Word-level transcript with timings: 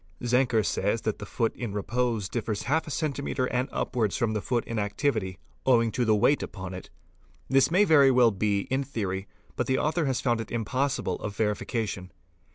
Zenker 0.23 0.65
says 0.65 1.01
that 1.01 1.19
the 1.19 1.27
foot 1.27 1.55
in 1.55 1.73
repose 1.73 2.27
differs 2.27 2.63
half 2.63 2.87
a 2.87 2.89
centimetre 2.89 3.45
and 3.45 3.69
t 3.69 3.71
upwards 3.75 4.17
from 4.17 4.33
the 4.33 4.41
foot 4.41 4.65
in 4.65 4.79
activity 4.79 5.37
owing 5.63 5.91
to 5.91 6.05
the 6.05 6.15
weight 6.15 6.41
upon 6.41 6.73
it. 6.73 6.89
This— 7.49 7.69
may 7.69 7.83
very 7.83 8.09
well 8.09 8.31
be 8.31 8.61
in 8.71 8.83
theory 8.83 9.27
but 9.55 9.67
the 9.67 9.77
author 9.77 10.05
has 10.07 10.19
found 10.19 10.41
it 10.41 10.49
impossible 10.49 11.17
of 11.17 11.35
verification. 11.35 12.11